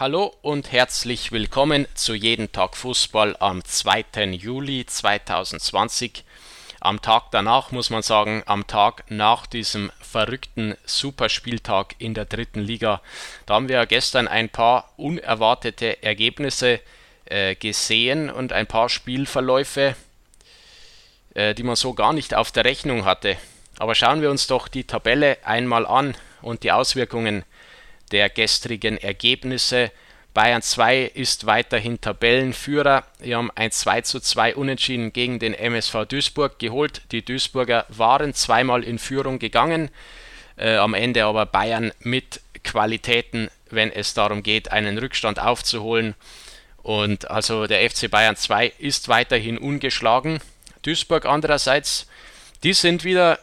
Hallo 0.00 0.34
und 0.40 0.72
herzlich 0.72 1.30
willkommen 1.30 1.86
zu 1.92 2.14
Jeden 2.14 2.52
Tag 2.52 2.74
Fußball 2.74 3.36
am 3.38 3.62
2. 3.62 4.30
Juli 4.30 4.86
2020. 4.86 6.24
Am 6.80 7.02
Tag 7.02 7.24
danach 7.32 7.70
muss 7.70 7.90
man 7.90 8.00
sagen, 8.00 8.42
am 8.46 8.66
Tag 8.66 9.04
nach 9.10 9.44
diesem 9.44 9.92
verrückten 10.00 10.74
Superspieltag 10.86 11.96
in 11.98 12.14
der 12.14 12.24
dritten 12.24 12.60
Liga. 12.60 13.02
Da 13.44 13.52
haben 13.52 13.68
wir 13.68 13.84
gestern 13.84 14.26
ein 14.26 14.48
paar 14.48 14.90
unerwartete 14.96 16.02
Ergebnisse 16.02 16.80
äh, 17.26 17.54
gesehen 17.54 18.30
und 18.30 18.54
ein 18.54 18.66
paar 18.66 18.88
Spielverläufe, 18.88 19.96
äh, 21.34 21.54
die 21.54 21.62
man 21.62 21.76
so 21.76 21.92
gar 21.92 22.14
nicht 22.14 22.34
auf 22.34 22.52
der 22.52 22.64
Rechnung 22.64 23.04
hatte. 23.04 23.36
Aber 23.78 23.94
schauen 23.94 24.22
wir 24.22 24.30
uns 24.30 24.46
doch 24.46 24.66
die 24.68 24.84
Tabelle 24.84 25.36
einmal 25.44 25.84
an 25.84 26.14
und 26.40 26.62
die 26.62 26.72
Auswirkungen 26.72 27.44
der 28.10 28.28
gestrigen 28.28 28.98
Ergebnisse. 28.98 29.90
Bayern 30.32 30.62
2 30.62 31.10
ist 31.14 31.46
weiterhin 31.46 32.00
Tabellenführer. 32.00 33.04
Wir 33.18 33.36
haben 33.36 33.50
ein 33.56 33.72
2 33.72 34.02
zu 34.02 34.20
2 34.20 34.54
Unentschieden 34.54 35.12
gegen 35.12 35.40
den 35.40 35.54
MSV 35.54 36.04
Duisburg 36.08 36.58
geholt. 36.60 37.02
Die 37.10 37.24
Duisburger 37.24 37.84
waren 37.88 38.32
zweimal 38.32 38.84
in 38.84 38.98
Führung 38.98 39.40
gegangen, 39.40 39.90
äh, 40.56 40.76
am 40.76 40.94
Ende 40.94 41.24
aber 41.24 41.46
Bayern 41.46 41.92
mit 42.00 42.40
Qualitäten, 42.62 43.50
wenn 43.70 43.90
es 43.90 44.14
darum 44.14 44.42
geht, 44.44 44.70
einen 44.70 44.98
Rückstand 44.98 45.40
aufzuholen. 45.40 46.14
Und 46.82 47.30
also 47.30 47.66
der 47.66 47.88
FC 47.90 48.08
Bayern 48.08 48.36
2 48.36 48.72
ist 48.78 49.08
weiterhin 49.08 49.58
ungeschlagen. 49.58 50.40
Duisburg 50.82 51.26
andererseits, 51.26 52.06
die 52.62 52.72
sind 52.72 53.02
wieder 53.04 53.34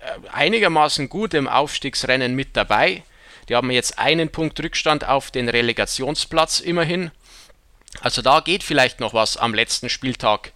äh, 0.00 0.28
einigermaßen 0.32 1.08
gut 1.08 1.34
im 1.34 1.48
Aufstiegsrennen 1.48 2.34
mit 2.34 2.56
dabei. 2.56 3.02
Die 3.50 3.56
haben 3.56 3.72
jetzt 3.72 3.98
einen 3.98 4.30
Punkt 4.30 4.62
Rückstand 4.62 5.08
auf 5.08 5.32
den 5.32 5.48
Relegationsplatz 5.48 6.60
immerhin. 6.60 7.10
Also 8.00 8.22
da 8.22 8.38
geht 8.38 8.62
vielleicht 8.62 9.00
noch 9.00 9.12
was 9.12 9.36
am 9.36 9.54
letzten 9.54 9.88
Spieltag 9.88 10.52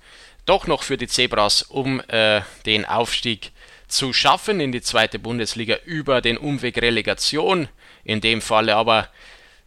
doch 0.46 0.68
noch 0.68 0.84
für 0.84 0.96
die 0.96 1.08
Zebras, 1.08 1.62
um 1.62 2.00
äh, 2.06 2.42
den 2.66 2.84
Aufstieg 2.84 3.50
zu 3.88 4.12
schaffen 4.12 4.60
in 4.60 4.70
die 4.70 4.80
zweite 4.80 5.18
Bundesliga 5.18 5.74
über 5.84 6.20
den 6.20 6.38
Umweg 6.38 6.80
Relegation 6.80 7.68
in 8.04 8.20
dem 8.20 8.40
Falle. 8.40 8.76
Aber 8.76 9.08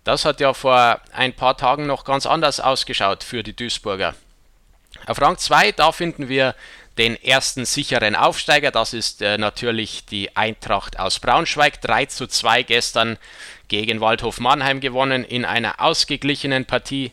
das 0.06 0.24
hat 0.24 0.40
ja 0.40 0.54
vor 0.54 1.02
ein 1.12 1.34
paar 1.34 1.58
Tagen 1.58 1.86
noch 1.86 2.06
ganz 2.06 2.26
anders 2.26 2.62
ausgeschaut 2.62 3.26
für 3.26 3.44
die 3.44 3.54
Duisburger. 3.54 4.16
Auf 5.06 5.20
Rang 5.20 5.38
2, 5.38 5.74
da 5.74 5.92
finden 5.92 6.30
wir 6.30 6.56
den 6.98 7.22
ersten 7.22 7.66
sicheren 7.66 8.16
Aufsteiger. 8.16 8.72
Das 8.72 8.94
ist 8.94 9.22
äh, 9.22 9.38
natürlich 9.38 10.06
die 10.06 10.36
Eintracht 10.36 11.00
aus 11.00 11.20
Braunschweig. 11.20 11.82
3 11.82 12.06
zu 12.08 12.28
2 12.28 12.64
gestern 12.64 13.18
gegen 13.68 14.02
Waldhof 14.02 14.40
Mannheim 14.40 14.80
gewonnen 14.80 15.24
in 15.24 15.46
einer 15.46 15.82
ausgeglichenen 15.82 16.66
Partie. 16.66 17.12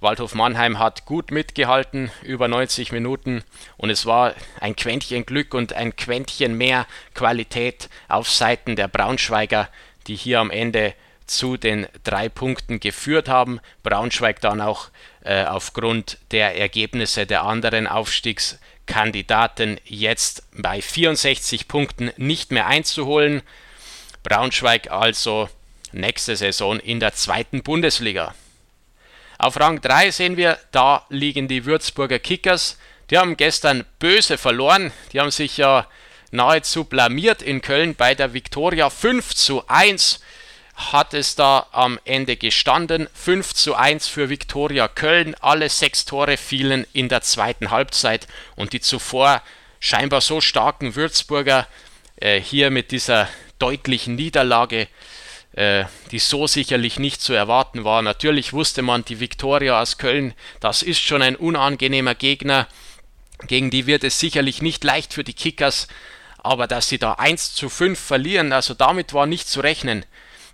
Waldhof 0.00 0.34
Mannheim 0.34 0.78
hat 0.78 1.04
gut 1.04 1.30
mitgehalten, 1.30 2.10
über 2.22 2.48
90 2.48 2.90
Minuten 2.90 3.44
und 3.76 3.90
es 3.90 4.06
war 4.06 4.34
ein 4.58 4.74
Quäntchen 4.74 5.26
Glück 5.26 5.52
und 5.52 5.74
ein 5.74 5.94
Quäntchen 5.94 6.56
mehr 6.56 6.86
Qualität 7.14 7.90
auf 8.08 8.30
Seiten 8.30 8.76
der 8.76 8.88
Braunschweiger, 8.88 9.68
die 10.06 10.16
hier 10.16 10.40
am 10.40 10.50
Ende 10.50 10.94
zu 11.26 11.58
den 11.58 11.86
drei 12.02 12.30
Punkten 12.30 12.80
geführt 12.80 13.28
haben. 13.28 13.60
Braunschweig 13.82 14.40
dann 14.40 14.62
auch 14.62 14.88
äh, 15.22 15.44
aufgrund 15.44 16.18
der 16.30 16.58
Ergebnisse 16.58 17.26
der 17.26 17.44
anderen 17.44 17.86
Aufstiegs 17.86 18.58
Kandidaten 18.90 19.78
jetzt 19.84 20.42
bei 20.52 20.82
64 20.82 21.68
Punkten 21.68 22.10
nicht 22.16 22.50
mehr 22.50 22.66
einzuholen. 22.66 23.42
Braunschweig 24.24 24.90
also 24.90 25.48
nächste 25.92 26.34
Saison 26.34 26.80
in 26.80 26.98
der 26.98 27.14
zweiten 27.14 27.62
Bundesliga. 27.62 28.34
Auf 29.38 29.58
Rang 29.60 29.80
3 29.80 30.10
sehen 30.10 30.36
wir, 30.36 30.58
da 30.72 31.06
liegen 31.08 31.46
die 31.46 31.64
Würzburger 31.64 32.18
Kickers. 32.18 32.78
Die 33.10 33.18
haben 33.18 33.36
gestern 33.36 33.84
böse 34.00 34.36
verloren. 34.36 34.92
Die 35.12 35.20
haben 35.20 35.30
sich 35.30 35.56
ja 35.56 35.86
nahezu 36.32 36.82
blamiert 36.82 37.42
in 37.42 37.62
Köln 37.62 37.94
bei 37.94 38.16
der 38.16 38.34
Viktoria 38.34 38.90
5 38.90 39.34
zu 39.34 39.66
1 39.68 40.20
hat 40.80 41.14
es 41.14 41.34
da 41.34 41.66
am 41.72 41.98
Ende 42.04 42.36
gestanden. 42.36 43.08
5 43.14 43.54
zu 43.54 43.74
1 43.74 44.08
für 44.08 44.28
Viktoria 44.28 44.88
Köln. 44.88 45.34
Alle 45.40 45.68
sechs 45.68 46.04
Tore 46.04 46.36
fielen 46.36 46.86
in 46.92 47.08
der 47.08 47.22
zweiten 47.22 47.70
Halbzeit 47.70 48.26
und 48.56 48.72
die 48.72 48.80
zuvor 48.80 49.42
scheinbar 49.78 50.20
so 50.20 50.40
starken 50.40 50.94
Würzburger 50.94 51.66
äh, 52.16 52.40
hier 52.40 52.70
mit 52.70 52.90
dieser 52.90 53.28
deutlichen 53.58 54.14
Niederlage, 54.14 54.88
äh, 55.52 55.84
die 56.10 56.18
so 56.18 56.46
sicherlich 56.46 56.98
nicht 56.98 57.20
zu 57.20 57.32
erwarten 57.32 57.84
war. 57.84 58.02
Natürlich 58.02 58.52
wusste 58.52 58.82
man, 58.82 59.04
die 59.04 59.20
Viktoria 59.20 59.80
aus 59.80 59.98
Köln, 59.98 60.34
das 60.60 60.82
ist 60.82 61.00
schon 61.00 61.22
ein 61.22 61.36
unangenehmer 61.36 62.14
Gegner. 62.14 62.66
Gegen 63.46 63.70
die 63.70 63.86
wird 63.86 64.04
es 64.04 64.18
sicherlich 64.18 64.62
nicht 64.62 64.84
leicht 64.84 65.14
für 65.14 65.24
die 65.24 65.32
Kickers, 65.34 65.88
aber 66.38 66.66
dass 66.66 66.88
sie 66.88 66.98
da 66.98 67.14
1 67.14 67.54
zu 67.54 67.68
5 67.68 67.98
verlieren, 67.98 68.52
also 68.52 68.74
damit 68.74 69.12
war 69.12 69.26
nicht 69.26 69.48
zu 69.48 69.60
rechnen. 69.60 70.04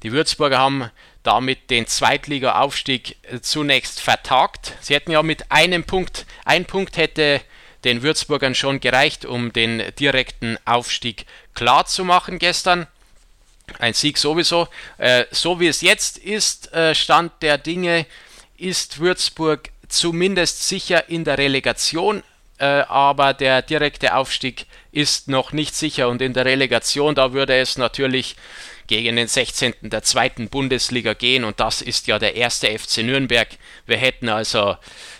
Die 0.03 0.13
Würzburger 0.13 0.59
haben 0.59 0.91
damit 1.23 1.71
den 1.71 1.87
Zweitliga-Aufstieg 1.87 3.17
äh, 3.23 3.41
zunächst 3.41 4.01
vertagt. 4.01 4.75
Sie 4.81 4.95
hätten 4.95 5.11
ja 5.11 5.23
mit 5.23 5.51
einem 5.51 5.85
Punkt, 5.85 6.27
ein 6.45 6.65
Punkt 6.65 6.97
hätte 6.97 7.41
den 7.85 8.03
Würzburgern 8.03 8.55
schon 8.55 8.81
gereicht, 8.81 9.25
um 9.25 9.53
den 9.53 9.83
direkten 9.99 10.59
Aufstieg 10.65 11.27
klar 11.55 11.87
zu 11.87 12.05
machen 12.05 12.39
gestern. 12.39 12.87
Ein 13.79 13.95
Sieg 13.95 14.19
sowieso. 14.19 14.69
Äh, 14.99 15.25
so 15.31 15.61
wie 15.61 15.67
es 15.67 15.81
jetzt 15.81 16.19
ist, 16.19 16.73
äh, 16.73 16.95
Stand 16.95 17.33
der 17.43 17.59
Dinge, 17.59 18.07
ist 18.57 19.01
Würzburg 19.01 19.71
zumindest 19.89 20.67
sicher 20.67 21.09
in 21.09 21.25
der 21.25 21.39
Relegation, 21.39 22.23
aber 22.65 23.35
der 23.35 23.63
direkte 23.63 24.15
Aufstieg 24.15 24.67
ist 24.93 25.29
noch 25.29 25.53
nicht 25.53 25.75
sicher 25.75 26.09
und 26.09 26.23
in 26.23 26.33
der 26.33 26.47
Relegation, 26.47 27.15
da 27.15 27.33
würde 27.33 27.57
es 27.57 27.77
natürlich 27.77 28.37
gegen 28.87 29.17
den 29.17 29.29
16. 29.29 29.75
der 29.83 30.03
zweiten 30.03 30.49
Bundesliga 30.49 31.13
gehen 31.13 31.45
und 31.45 31.61
das 31.61 31.83
ist 31.83 32.07
ja 32.07 32.19
der 32.19 32.35
erste 32.35 32.79
FC 32.79 32.99
Nürnberg. 32.99 33.49
Wir 33.85 33.97
hätten 33.97 34.29
also 34.29 34.77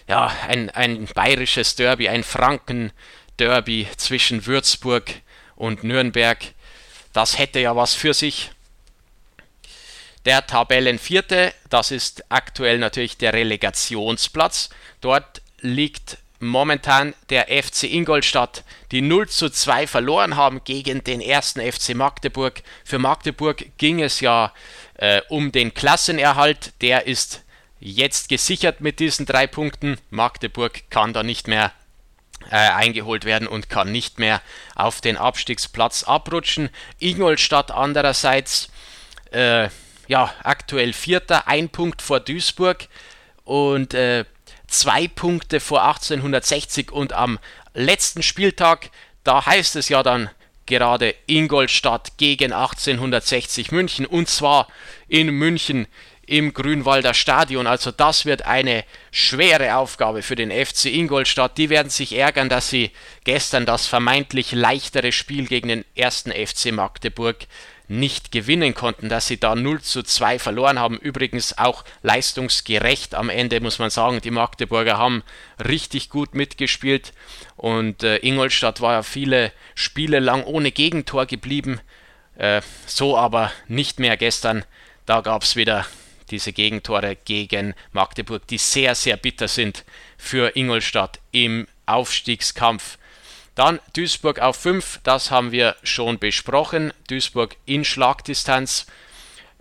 ja, 0.09 0.35
ein, 0.49 0.71
ein 0.71 1.07
bayerisches 1.07 1.75
Derby, 1.75 2.09
ein 2.09 2.25
Franken-Derby 2.25 3.89
zwischen 3.97 4.47
Würzburg 4.47 5.11
und 5.57 5.85
Nürnberg. 5.85 6.39
Das 7.13 7.39
hätte 7.39 7.61
ja 7.61 7.75
was 7.77 7.95
für 7.95 8.15
sich. 8.15 8.51
Der 10.25 10.47
Tabellenvierte, 10.47 11.53
das 11.71 11.91
ist 11.91 12.25
aktuell 12.31 12.79
natürlich 12.79 13.17
der 13.17 13.33
Relegationsplatz. 13.33 14.71
Dort 15.01 15.43
liegt 15.61 16.19
momentan 16.41 17.15
der 17.31 17.47
FC 17.49 17.85
Ingolstadt, 17.85 18.65
die 18.93 19.03
0 19.03 19.29
zu 19.29 19.51
2 19.51 19.87
verloren 19.87 20.37
haben 20.37 20.63
gegen 20.65 21.03
den 21.05 21.21
ersten 21.21 21.61
FC 21.61 21.95
Magdeburg. 21.95 22.63
Für 22.85 22.99
Magdeburg 22.99 23.67
ging 23.79 24.03
es 24.03 24.21
ja 24.21 24.53
äh, 24.95 25.23
um 25.29 25.53
den 25.53 25.75
Klassenerhalt, 25.75 26.73
der 26.81 27.07
ist 27.07 27.43
jetzt 27.81 28.29
gesichert 28.29 28.81
mit 28.81 29.01
diesen 29.01 29.27
drei 29.27 29.47
Punkten. 29.47 29.99
Magdeburg 30.11 30.91
kann 30.91 31.13
da 31.13 31.23
nicht 31.23 31.49
mehr 31.49 31.73
äh, 32.51 32.57
eingeholt 32.57 33.25
werden 33.25 33.49
und 33.49 33.69
kann 33.69 33.93
nicht 33.93 34.19
mehr 34.19 34.41
auf 34.75 35.01
den 35.01 35.17
Abstiegsplatz 35.17 36.05
abrutschen. 36.05 36.71
Ingolstadt 36.99 37.71
andererseits 37.71 38.69
äh, 39.33 39.69
ja 40.09 40.33
aktuell 40.43 40.93
Vierter, 40.93 41.49
ein 41.49 41.69
Punkt 41.69 42.03
vor 42.03 42.21
Duisburg 42.21 42.89
und 43.45 43.95
äh, 43.95 44.25
zwei 44.77 45.09
Punkte 45.09 45.61
vor 45.61 45.85
1860 45.85 46.93
und 46.93 47.13
am 47.13 47.39
letzten 47.75 48.23
Spieltag, 48.23 48.91
da 49.25 49.45
heißt 49.45 49.77
es 49.77 49.89
ja 49.89 50.03
dann 50.03 50.31
gerade 50.67 51.15
Ingolstadt 51.27 52.19
gegen 52.19 52.53
1860 52.53 53.73
München 53.73 54.05
und 54.07 54.29
zwar 54.29 54.69
in 55.09 55.29
München 55.29 55.87
im 56.27 56.53
Grünwalder 56.53 57.15
Stadion. 57.15 57.67
Also 57.67 57.93
das 57.93 58.27
wird 58.27 58.43
eine 58.43 58.85
schwere 59.13 59.77
Aufgabe 59.77 60.23
für 60.23 60.35
den 60.35 60.51
FC 60.51 60.87
Ingolstadt. 60.87 61.57
Die 61.57 61.71
werden 61.71 61.89
sich 61.89 62.13
ärgern, 62.13 62.49
dass 62.49 62.69
sie 62.69 62.91
gestern 63.25 63.65
das 63.65 63.87
vermeintlich 63.87 64.53
leichtere 64.53 65.13
Spiel 65.13 65.47
gegen 65.47 65.69
den 65.69 65.85
ersten 65.95 66.33
FC 66.33 66.73
Magdeburg 66.73 67.47
nicht 67.89 68.33
gewinnen 68.33 68.75
konnten, 68.75 69.09
dass 69.09 69.27
sie 69.27 69.39
da 69.39 69.55
0 69.55 69.81
zu 69.81 70.03
2 70.03 70.39
verloren 70.39 70.79
haben. 70.79 70.99
Übrigens 70.99 71.57
auch 71.57 71.85
leistungsgerecht 72.03 73.15
am 73.15 73.31
Ende, 73.31 73.61
muss 73.61 73.79
man 73.79 73.91
sagen. 73.91 74.21
Die 74.21 74.31
Magdeburger 74.31 74.99
haben 74.99 75.23
richtig 75.65 76.11
gut 76.11 76.35
mitgespielt 76.35 77.13
und 77.57 78.03
äh, 78.03 78.19
Ingolstadt 78.19 78.81
war 78.81 78.93
ja 78.93 79.03
viele 79.03 79.53
Spiele 79.75 80.19
lang 80.19 80.45
ohne 80.45 80.73
Gegentor 80.73 81.27
geblieben. 81.27 81.81
Äh, 82.37 82.61
so 82.87 83.17
aber 83.17 83.53
nicht 83.69 83.99
mehr 83.99 84.17
gestern. 84.17 84.65
Da 85.07 85.21
gab 85.21 85.43
es 85.43 85.57
wieder 85.57 85.87
diese 86.31 86.53
Gegentore 86.53 87.17
gegen 87.17 87.75
Magdeburg, 87.93 88.47
die 88.49 88.59
sehr, 88.59 88.95
sehr 88.95 89.17
bitter 89.17 89.49
sind 89.49 89.85
für 90.19 90.57
Ingolstadt 90.57 91.21
im 91.31 91.69
Aufstiegskampf. 91.87 92.99
Dann 93.57 93.81
Duisburg 93.95 94.39
auf 94.39 94.57
5, 94.57 95.01
das 95.03 95.31
haben 95.31 95.51
wir 95.51 95.77
schon 95.83 96.19
besprochen. 96.19 96.93
Duisburg 97.09 97.57
in 97.65 97.85
Schlagdistanz. 97.85 98.87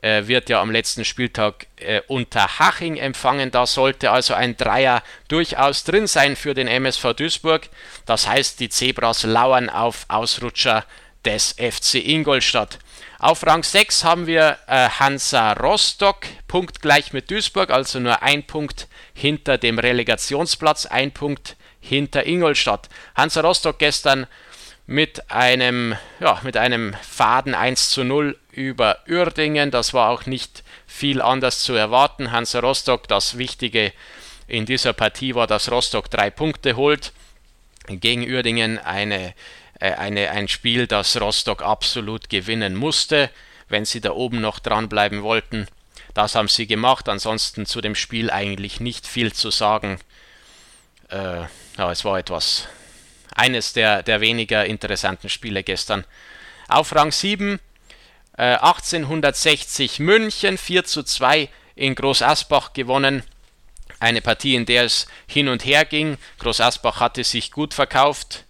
äh, 0.02 0.28
wird 0.28 0.50
ja 0.50 0.62
am 0.62 0.70
letzten 0.70 1.06
Spieltag 1.06 1.68
äh, 1.78 2.02
unter 2.08 2.60
Haching 2.60 2.98
empfangen. 2.98 3.50
Da 3.52 3.66
sollte 3.66 4.12
also 4.12 4.34
ein 4.34 4.58
Dreier 4.58 5.02
durchaus 5.30 5.86
drin 5.86 6.08
sein 6.08 6.36
für 6.36 6.54
den 6.54 6.68
MSV 6.68 7.14
Duisburg. 7.14 7.70
Das 8.06 8.28
heißt, 8.28 8.60
die 8.60 8.70
Zebras 8.70 9.24
lauern 9.24 9.70
auf 9.70 10.06
Ausrutscher 10.10 10.86
des 11.24 11.54
FC 11.54 11.96
Ingolstadt. 11.96 12.78
Auf 13.18 13.46
Rang 13.48 13.64
6 13.64 14.04
haben 14.04 14.28
wir 14.28 14.60
äh, 14.68 14.90
Hansa 14.90 15.54
Rostock, 15.54 16.28
punktgleich 16.48 17.14
mit 17.14 17.32
Duisburg, 17.32 17.72
also 17.72 18.00
nur 18.00 18.22
ein 18.22 18.46
Punkt 18.46 18.88
hinter 19.14 19.58
dem 19.58 19.80
Relegationsplatz, 19.80 20.86
ein 20.86 21.14
Punkt 21.14 21.56
hinter 21.88 22.26
Ingolstadt. 22.26 22.90
Hansa 23.16 23.42
Rostock 23.42 23.80
gestern 23.80 24.28
mit 24.88 25.32
einem, 25.32 25.96
ja, 26.20 26.40
mit 26.44 26.58
einem 26.58 26.96
Faden 27.02 27.56
1 27.56 27.90
zu 27.90 28.04
0 28.04 28.38
über 28.52 29.00
Uerdingen. 29.08 29.72
Das 29.72 29.94
war 29.94 30.10
auch 30.10 30.26
nicht 30.26 30.64
viel 30.86 31.22
anders 31.22 31.62
zu 31.62 31.74
erwarten. 31.74 32.32
Hansa 32.32 32.60
Rostock, 32.60 33.08
das 33.08 33.38
Wichtige 33.38 33.94
in 34.48 34.66
dieser 34.66 34.94
Partie 34.94 35.36
war, 35.36 35.48
dass 35.48 35.72
Rostock 35.72 36.10
drei 36.10 36.30
Punkte 36.30 36.76
holt. 36.76 37.14
Gegen 37.88 38.24
Uerdingen 38.24 38.80
eine, 38.80 39.34
äh, 39.80 39.94
eine, 39.94 40.32
ein 40.32 40.48
Spiel, 40.48 40.88
das 40.88 41.20
Rostock 41.20 41.62
absolut 41.62 42.30
gewinnen 42.30 42.76
musste, 42.76 43.30
wenn 43.70 43.86
sie 43.86 44.02
da 44.02 44.12
oben 44.12 44.42
noch 44.42 44.60
dranbleiben 44.60 45.24
wollten. 45.24 45.68
Das 46.14 46.36
haben 46.36 46.48
sie 46.48 46.68
gemacht. 46.68 47.10
Ansonsten 47.10 47.66
zu 47.66 47.82
dem 47.82 47.96
Spiel 47.96 48.30
eigentlich 48.30 48.80
nicht 48.80 49.08
viel 49.08 49.34
zu 49.34 49.52
sagen. 49.52 50.00
Äh, 51.10 51.46
ja, 51.78 51.92
es 51.92 52.06
war 52.06 52.20
etwas, 52.20 52.68
eines 53.36 53.74
der, 53.74 54.04
der 54.04 54.22
weniger 54.22 54.66
interessanten 54.66 55.30
Spiele 55.30 55.64
gestern. 55.64 56.06
Auf 56.68 56.96
Rang 56.96 57.12
7 57.12 57.60
äh, 58.38 58.56
1860 58.56 60.00
München 60.00 60.58
4 60.58 60.84
zu 60.86 61.04
2 61.04 61.50
in 61.76 61.96
Groß 61.96 62.22
Asbach 62.22 62.74
gewonnen. 62.74 63.24
Eine 64.00 64.22
Partie, 64.22 64.56
in 64.56 64.66
der 64.66 64.84
es 64.84 65.08
hin 65.28 65.48
und 65.48 65.66
her 65.66 65.86
ging. 65.86 66.18
Groß 66.40 66.62
Asbach 66.62 67.00
hatte 67.00 67.24
sich 67.24 67.52
gut 67.52 67.74
verkauft. 67.74 68.46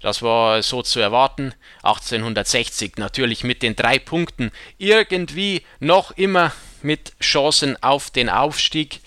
Das 0.00 0.22
war 0.22 0.62
so 0.62 0.82
zu 0.82 1.00
erwarten. 1.00 1.54
1860 1.82 2.98
natürlich 2.98 3.42
mit 3.42 3.62
den 3.62 3.74
drei 3.74 3.98
Punkten 3.98 4.52
irgendwie 4.78 5.62
noch 5.80 6.10
immer 6.12 6.52
mit 6.82 7.12
Chancen 7.20 7.82
auf 7.82 8.10
den 8.10 8.28
Aufstieg. 8.28 9.00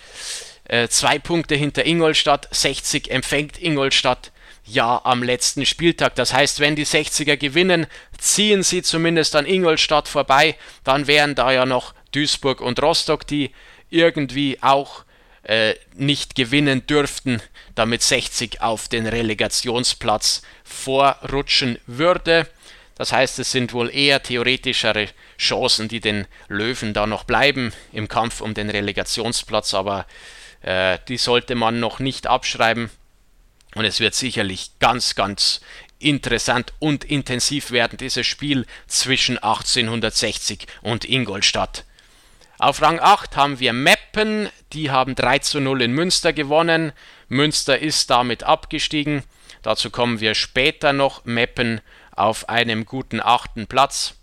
Äh, 0.67 0.89
zwei 0.89 1.17
Punkte 1.17 1.55
hinter 1.55 1.85
Ingolstadt. 1.85 2.47
60 2.51 3.09
empfängt 3.11 3.61
Ingolstadt 3.61 4.31
ja 4.65 5.01
am 5.03 5.23
letzten 5.23 5.65
Spieltag. 5.65 6.15
Das 6.15 6.33
heißt, 6.33 6.59
wenn 6.59 6.75
die 6.75 6.85
60er 6.85 7.37
gewinnen, 7.37 7.87
ziehen 8.17 8.63
sie 8.63 8.81
zumindest 8.81 9.35
an 9.35 9.45
Ingolstadt 9.45 10.07
vorbei. 10.07 10.55
Dann 10.83 11.07
wären 11.07 11.35
da 11.35 11.51
ja 11.51 11.65
noch 11.65 11.93
Duisburg 12.11 12.59
und 12.59 12.81
Rostock, 12.81 13.25
die 13.25 13.51
irgendwie 13.89 14.57
auch 14.61 15.05
äh, 15.43 15.75
nicht 15.93 16.35
gewinnen 16.35 16.85
dürften, 16.85 17.41
damit 17.75 18.01
60 18.01 18.61
auf 18.61 18.89
den 18.89 19.07
Relegationsplatz 19.07 20.41
vorrutschen 20.65 21.79
würde. 21.87 22.47
Das 22.95 23.13
heißt, 23.13 23.39
es 23.39 23.51
sind 23.51 23.71
wohl 23.73 23.93
eher 23.93 24.21
theoretischere 24.21 25.07
Chancen, 25.37 25.87
die 25.87 25.99
den 26.01 26.25
Löwen 26.49 26.93
da 26.93 27.05
noch 27.07 27.23
bleiben 27.23 27.71
im 27.93 28.07
Kampf 28.09 28.41
um 28.41 28.53
den 28.53 28.69
Relegationsplatz, 28.69 29.73
aber 29.73 30.05
äh, 30.61 30.97
die 31.07 31.17
sollte 31.17 31.55
man 31.55 31.79
noch 31.79 31.99
nicht 31.99 32.27
abschreiben. 32.27 32.89
Und 33.75 33.85
es 33.85 33.99
wird 33.99 34.15
sicherlich 34.15 34.71
ganz, 34.79 35.15
ganz 35.15 35.61
interessant 35.99 36.73
und 36.79 37.03
intensiv 37.03 37.71
werden, 37.71 37.97
dieses 37.97 38.25
Spiel 38.25 38.65
zwischen 38.87 39.37
1860 39.37 40.67
und 40.81 41.05
Ingolstadt. 41.05 41.85
Auf 42.59 42.81
Rang 42.81 42.99
8 42.99 43.35
haben 43.35 43.59
wir 43.59 43.73
Meppen, 43.73 44.49
die 44.73 44.89
haben 44.89 45.15
3 45.15 45.39
zu 45.39 45.59
0 45.59 45.83
in 45.83 45.91
Münster 45.91 46.33
gewonnen. 46.33 46.91
Münster 47.29 47.77
ist 47.77 48.09
damit 48.09 48.43
abgestiegen. 48.43 49.23
Dazu 49.61 49.91
kommen 49.91 50.19
wir 50.19 50.33
später 50.33 50.91
noch. 50.93 51.25
Meppen 51.25 51.81
auf 52.15 52.49
einem 52.49 52.85
guten 52.85 53.21
achten 53.21 53.67
Platz 53.67 54.15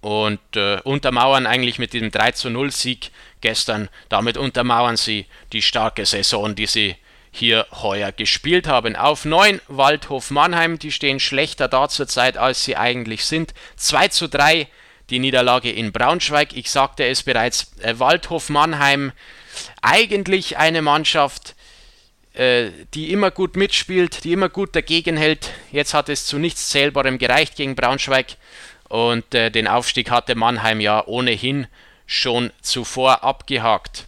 und 0.00 0.40
äh, 0.56 0.80
untermauern 0.84 1.46
eigentlich 1.46 1.78
mit 1.78 1.92
diesem 1.92 2.10
3 2.10 2.32
zu 2.32 2.50
0 2.50 2.70
Sieg 2.70 3.10
gestern. 3.40 3.88
Damit 4.08 4.36
untermauern 4.36 4.96
sie 4.96 5.26
die 5.52 5.62
starke 5.62 6.06
Saison, 6.06 6.54
die 6.54 6.66
sie 6.66 6.96
hier 7.30 7.66
heuer 7.82 8.12
gespielt 8.12 8.66
haben. 8.66 8.96
Auf 8.96 9.24
9 9.24 9.60
Waldhof 9.68 10.30
Mannheim, 10.30 10.78
die 10.78 10.92
stehen 10.92 11.20
schlechter 11.20 11.68
da 11.68 11.88
zurzeit, 11.88 12.36
als 12.36 12.64
sie 12.64 12.76
eigentlich 12.76 13.24
sind. 13.24 13.54
2 13.76 14.08
zu 14.08 14.28
3 14.28 14.66
die 15.10 15.18
Niederlage 15.18 15.70
in 15.70 15.92
Braunschweig. 15.92 16.54
Ich 16.54 16.70
sagte 16.70 17.06
es 17.06 17.22
bereits, 17.22 17.72
äh, 17.80 17.98
Waldhof 17.98 18.48
Mannheim, 18.50 19.12
eigentlich 19.82 20.58
eine 20.58 20.82
Mannschaft, 20.82 21.54
äh, 22.34 22.70
die 22.94 23.12
immer 23.12 23.30
gut 23.30 23.56
mitspielt, 23.56 24.24
die 24.24 24.32
immer 24.32 24.48
gut 24.48 24.76
dagegen 24.76 25.16
hält. 25.16 25.50
Jetzt 25.72 25.94
hat 25.94 26.08
es 26.08 26.26
zu 26.26 26.38
nichts 26.38 26.68
Zählbarem 26.68 27.18
gereicht 27.18 27.56
gegen 27.56 27.74
Braunschweig 27.74 28.36
und 28.88 29.34
äh, 29.34 29.50
den 29.50 29.66
Aufstieg 29.66 30.10
hatte 30.10 30.34
Mannheim 30.34 30.80
ja 30.80 31.06
ohnehin 31.06 31.66
schon 32.08 32.50
zuvor 32.62 33.22
abgehakt. 33.22 34.06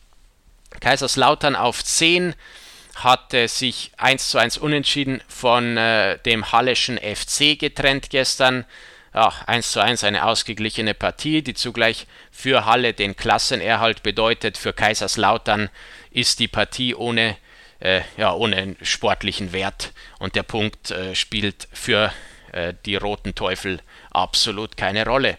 Kaiserslautern 0.81 1.55
auf 1.55 1.85
10 1.85 2.35
hatte 2.97 3.47
sich 3.47 3.93
1 3.99 4.31
zu 4.31 4.38
1 4.38 4.58
unentschieden 4.58 5.23
von 5.29 5.76
äh, 5.76 6.19
dem 6.19 6.50
Halleschen 6.50 6.99
FC 6.99 7.58
getrennt 7.58 8.11
gestern. 8.11 8.64
Ja, 9.14 9.32
1 9.47 9.73
zu 9.73 9.81
1 9.81 10.05
eine 10.05 10.25
ausgeglichene 10.25 10.94
Partie, 10.94 11.43
die 11.43 11.55
zugleich 11.55 12.06
für 12.31 12.64
Halle 12.64 12.94
den 12.94 13.17
Klassenerhalt 13.17 14.02
bedeutet. 14.02 14.56
Für 14.56 14.73
Kaiserslautern 14.73 15.69
ist 16.11 16.38
die 16.38 16.49
Partie 16.49 16.94
ohne, 16.94 17.37
äh, 17.81 18.00
ja, 18.17 18.32
ohne 18.32 18.76
sportlichen 18.82 19.52
Wert 19.52 19.93
und 20.19 20.37
der 20.37 20.43
Punkt 20.44 20.91
äh, 20.91 21.14
spielt 21.14 21.69
für 21.73 22.12
äh, 22.52 22.73
die 22.87 22.97
Roten 22.97 23.35
Teufel 23.35 23.81
absolut 24.11 24.76
keine 24.76 25.05
Rolle. 25.05 25.38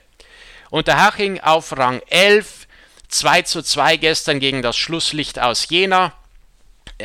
Unterhaching 0.71 1.39
auf 1.41 1.77
Rang 1.77 2.01
11, 2.07 2.65
2 3.09 3.41
zu 3.43 3.61
2 3.61 3.97
gestern 3.97 4.39
gegen 4.39 4.63
das 4.63 4.75
Schlusslicht 4.75 5.37
aus 5.37 5.69
Jena 5.69 6.13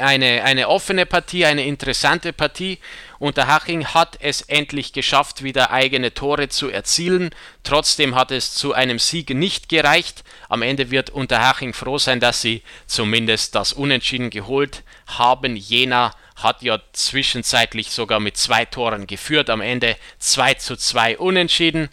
eine, 0.00 0.42
eine 0.44 0.68
offene 0.68 1.06
Partie, 1.06 1.44
eine 1.44 1.64
interessante 1.64 2.32
Partie. 2.32 2.78
Unterhaching 3.18 3.86
hat 3.86 4.18
es 4.20 4.42
endlich 4.42 4.92
geschafft, 4.92 5.42
wieder 5.42 5.70
eigene 5.70 6.12
Tore 6.14 6.48
zu 6.48 6.68
erzielen. 6.68 7.30
Trotzdem 7.62 8.14
hat 8.14 8.30
es 8.30 8.54
zu 8.54 8.72
einem 8.74 8.98
Sieg 8.98 9.30
nicht 9.30 9.68
gereicht. 9.68 10.22
Am 10.48 10.62
Ende 10.62 10.90
wird 10.90 11.10
Unterhaching 11.10 11.72
froh 11.72 11.98
sein, 11.98 12.20
dass 12.20 12.42
sie 12.42 12.62
zumindest 12.86 13.54
das 13.54 13.72
Unentschieden 13.72 14.30
geholt 14.30 14.82
haben. 15.06 15.56
Jena 15.56 16.12
hat 16.36 16.62
ja 16.62 16.78
zwischenzeitlich 16.92 17.90
sogar 17.90 18.20
mit 18.20 18.36
zwei 18.36 18.66
Toren 18.66 19.06
geführt. 19.06 19.48
Am 19.48 19.62
Ende 19.62 19.96
2 20.18 20.54
zu 20.54 20.76
2 20.76 21.18
Unentschieden. 21.18 21.88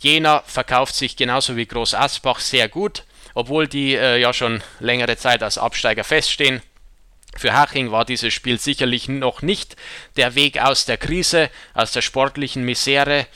Jena 0.00 0.42
verkauft 0.46 0.94
sich 0.94 1.16
genauso 1.16 1.56
wie 1.56 1.66
Groß 1.66 1.94
Asbach 1.94 2.40
sehr 2.40 2.68
gut, 2.68 3.04
obwohl 3.34 3.66
die 3.66 3.94
äh, 3.94 4.18
ja 4.18 4.32
schon 4.32 4.62
längere 4.80 5.16
Zeit 5.16 5.42
als 5.42 5.58
Absteiger 5.58 6.04
feststehen. 6.04 6.62
Für 7.36 7.52
Haching 7.52 7.90
war 7.90 8.04
dieses 8.04 8.32
Spiel 8.32 8.58
sicherlich 8.58 9.08
noch 9.08 9.42
nicht 9.42 9.76
der 10.16 10.34
Weg 10.34 10.60
aus 10.60 10.86
der 10.86 10.96
Krise, 10.96 11.50
aus 11.74 11.92
der 11.92 12.00
sportlichen 12.00 12.64
Misere. 12.64 13.26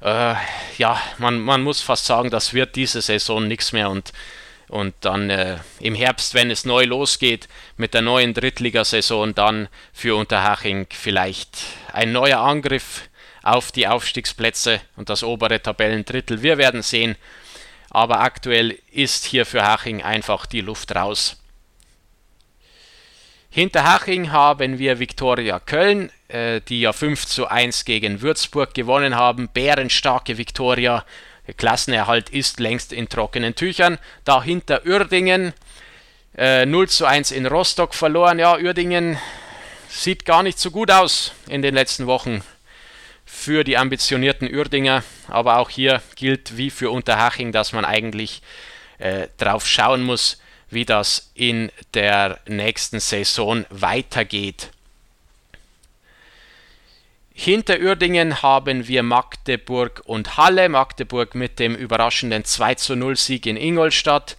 Äh, 0.00 0.34
ja, 0.78 1.00
man, 1.18 1.40
man 1.40 1.62
muss 1.62 1.82
fast 1.82 2.06
sagen, 2.06 2.30
das 2.30 2.54
wird 2.54 2.76
diese 2.76 3.02
Saison 3.02 3.46
nichts 3.46 3.72
mehr 3.72 3.90
und, 3.90 4.12
und 4.68 4.94
dann 5.00 5.28
äh, 5.28 5.58
im 5.80 5.94
Herbst, 5.94 6.32
wenn 6.34 6.50
es 6.50 6.64
neu 6.64 6.84
losgeht 6.84 7.48
mit 7.76 7.92
der 7.92 8.02
neuen 8.02 8.32
Drittligasaison, 8.32 9.34
dann 9.34 9.68
für 9.92 10.16
Unterhaching 10.16 10.86
vielleicht 10.90 11.58
ein 11.92 12.12
neuer 12.12 12.40
Angriff 12.40 13.02
auf 13.46 13.72
die 13.72 13.86
Aufstiegsplätze 13.86 14.80
und 14.96 15.08
das 15.08 15.22
obere 15.22 15.62
Tabellendrittel. 15.62 16.42
Wir 16.42 16.58
werden 16.58 16.82
sehen, 16.82 17.16
aber 17.90 18.20
aktuell 18.20 18.78
ist 18.90 19.24
hier 19.24 19.46
für 19.46 19.62
Haching 19.62 20.02
einfach 20.02 20.46
die 20.46 20.60
Luft 20.60 20.94
raus. 20.94 21.36
Hinter 23.48 23.84
Haching 23.84 24.32
haben 24.32 24.78
wir 24.78 24.98
Viktoria 24.98 25.60
Köln, 25.60 26.10
äh, 26.28 26.60
die 26.60 26.80
ja 26.80 26.92
5 26.92 27.24
zu 27.24 27.46
1 27.46 27.84
gegen 27.84 28.20
Würzburg 28.20 28.74
gewonnen 28.74 29.14
haben. 29.14 29.48
Bärenstarke 29.48 30.36
Viktoria. 30.36 31.04
Der 31.46 31.54
Klassenerhalt 31.54 32.28
ist 32.28 32.60
längst 32.60 32.92
in 32.92 33.08
trockenen 33.08 33.54
Tüchern. 33.54 33.98
Dahinter 34.24 34.84
Uerdingen. 34.84 35.54
Äh, 36.36 36.66
0 36.66 36.88
zu 36.90 37.06
1 37.06 37.30
in 37.30 37.46
Rostock 37.46 37.94
verloren. 37.94 38.38
Ja, 38.38 38.56
Uerdingen 38.56 39.16
sieht 39.88 40.26
gar 40.26 40.42
nicht 40.42 40.58
so 40.58 40.70
gut 40.70 40.90
aus 40.90 41.32
in 41.48 41.62
den 41.62 41.72
letzten 41.72 42.06
Wochen 42.06 42.42
für 43.26 43.64
die 43.64 43.76
ambitionierten 43.76 44.48
Uerdinger. 44.48 45.02
Aber 45.28 45.58
auch 45.58 45.68
hier 45.68 46.00
gilt 46.14 46.56
wie 46.56 46.70
für 46.70 46.90
Unterhaching, 46.90 47.52
dass 47.52 47.72
man 47.72 47.84
eigentlich 47.84 48.40
äh, 48.98 49.26
drauf 49.36 49.66
schauen 49.66 50.02
muss, 50.02 50.40
wie 50.70 50.84
das 50.84 51.30
in 51.34 51.70
der 51.92 52.40
nächsten 52.46 53.00
Saison 53.00 53.66
weitergeht. 53.68 54.70
Hinter 57.34 57.78
Uerdingen 57.78 58.40
haben 58.40 58.88
wir 58.88 59.02
Magdeburg 59.02 60.02
und 60.06 60.38
Halle. 60.38 60.70
Magdeburg 60.70 61.34
mit 61.34 61.58
dem 61.58 61.74
überraschenden 61.74 62.44
2 62.44 62.76
zu 62.76 62.96
0 62.96 63.16
Sieg 63.16 63.44
in 63.44 63.58
Ingolstadt 63.58 64.38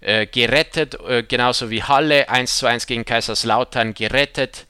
äh, 0.00 0.26
gerettet, 0.26 0.96
äh, 1.06 1.22
genauso 1.22 1.70
wie 1.70 1.84
Halle 1.84 2.28
1 2.28 2.58
zu 2.58 2.66
1 2.66 2.86
gegen 2.86 3.04
Kaiserslautern 3.04 3.94
gerettet 3.94 4.66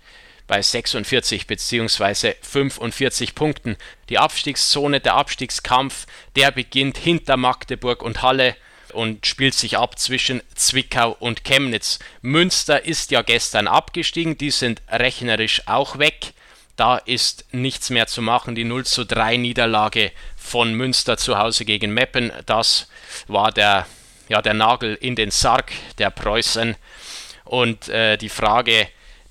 bei 0.49 0.61
46 0.61 1.47
bzw. 1.47 2.35
45 2.43 3.37
Punkten. 3.37 3.77
Die 4.09 4.19
Abstiegszone, 4.19 4.99
der 4.99 5.15
Abstiegskampf, 5.15 6.07
der 6.35 6.51
beginnt 6.51 6.99
hinter 6.99 7.37
Magdeburg 7.37 8.03
und 8.03 8.23
Halle 8.23 8.57
und 8.93 9.27
spielt 9.27 9.55
sich 9.55 9.79
ab 9.79 9.99
zwischen 9.99 10.43
Zwickau 10.55 11.15
und 11.21 11.45
Chemnitz. 11.45 11.99
Münster 12.23 12.85
ist 12.85 13.11
ja 13.11 13.23
gestern 13.23 13.69
abgestiegen, 13.69 14.39
die 14.39 14.51
sind 14.51 14.83
rechnerisch 14.89 15.63
auch 15.67 15.99
weg. 15.99 16.33
Da 16.77 16.97
ist 16.97 17.45
nichts 17.53 17.91
mehr 17.91 18.07
zu 18.07 18.23
machen. 18.23 18.55
Die 18.55 18.65
0 18.65 18.87
zu 18.87 19.05
3 19.05 19.37
Niederlage 19.37 20.13
von 20.37 20.73
Münster 20.73 21.17
zu 21.17 21.37
Hause 21.37 21.65
gegen 21.65 21.93
Meppen, 21.93 22.33
das 22.47 22.89
war 23.27 23.53
der, 23.53 23.87
ja, 24.29 24.41
der 24.41 24.55
Nagel 24.55 24.95
in 24.95 25.17
den 25.17 25.31
Sarg 25.31 25.73
der 25.99 26.11
Preußen. 26.11 26.77
Und 27.45 27.89
äh, 27.89 28.17
die 28.17 28.29
Frage, 28.29 28.89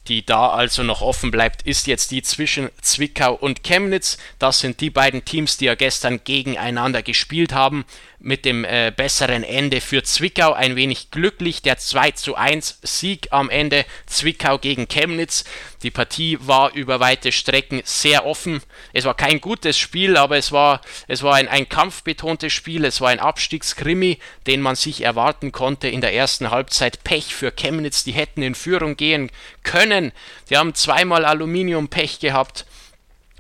die 0.07 0.25
da 0.25 0.49
also 0.49 0.83
noch 0.83 1.01
offen 1.01 1.31
bleibt, 1.31 1.61
ist 1.63 1.87
jetzt 1.87 2.11
die 2.11 2.21
zwischen 2.21 2.69
Zwickau 2.81 3.33
und 3.33 3.63
Chemnitz. 3.63 4.17
Das 4.39 4.59
sind 4.59 4.81
die 4.81 4.89
beiden 4.89 5.25
Teams, 5.25 5.57
die 5.57 5.65
ja 5.65 5.75
gestern 5.75 6.23
gegeneinander 6.23 7.01
gespielt 7.01 7.53
haben 7.53 7.85
mit 8.19 8.45
dem 8.45 8.65
äh, 8.65 8.91
besseren 8.95 9.43
Ende 9.43 9.79
für 9.81 10.03
Zwickau 10.03 10.53
ein 10.53 10.75
wenig 10.75 11.11
glücklich. 11.11 11.61
Der 11.61 11.77
2 11.77 12.11
zu 12.11 12.35
1 12.35 12.79
Sieg 12.81 13.27
am 13.31 13.49
Ende 13.49 13.85
Zwickau 14.05 14.57
gegen 14.57 14.87
Chemnitz. 14.87 15.43
Die 15.83 15.91
Partie 15.91 16.37
war 16.41 16.73
über 16.73 16.99
weite 16.99 17.31
Strecken 17.31 17.81
sehr 17.85 18.25
offen. 18.25 18.61
Es 18.93 19.05
war 19.05 19.13
kein 19.13 19.39
gutes 19.39 19.77
Spiel, 19.77 20.17
aber 20.17 20.37
es 20.37 20.51
war, 20.51 20.81
es 21.07 21.21
war 21.21 21.35
ein, 21.35 21.47
ein 21.47 21.69
kampfbetontes 21.69 22.51
Spiel. 22.51 22.83
Es 22.83 22.99
war 22.99 23.09
ein 23.09 23.19
Abstiegskrimi, 23.19 24.17
den 24.47 24.61
man 24.61 24.75
sich 24.75 25.01
erwarten 25.01 25.51
konnte 25.51 25.87
in 25.87 26.01
der 26.01 26.13
ersten 26.13 26.49
Halbzeit. 26.49 27.03
Pech 27.03 27.35
für 27.35 27.51
Chemnitz, 27.51 28.03
die 28.03 28.13
hätten 28.13 28.41
in 28.41 28.55
Führung 28.55 28.97
gehen 28.97 29.29
können. 29.63 30.11
Die 30.49 30.57
haben 30.57 30.73
zweimal 30.73 31.25
Aluminium-Pech 31.25 32.19
gehabt. 32.19 32.65